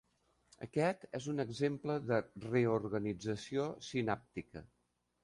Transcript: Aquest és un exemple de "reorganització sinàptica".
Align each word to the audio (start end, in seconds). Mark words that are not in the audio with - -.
Aquest 0.65 1.03
és 1.19 1.27
un 1.33 1.43
exemple 1.43 1.97
de 2.11 2.17
"reorganització 2.45 3.67
sinàptica". 3.89 4.65